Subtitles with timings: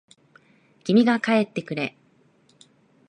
[0.83, 1.95] 君が帰ってくれ。